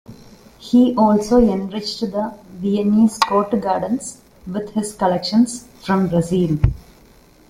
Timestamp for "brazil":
6.07-6.57